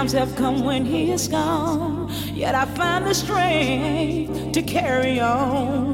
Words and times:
times 0.00 0.12
have 0.12 0.34
come 0.34 0.64
when 0.64 0.86
he 0.86 1.10
is 1.10 1.28
gone, 1.28 2.10
yet 2.32 2.54
I 2.54 2.64
find 2.64 3.06
the 3.06 3.12
strength 3.12 4.52
to 4.52 4.62
carry 4.62 5.20
on. 5.20 5.89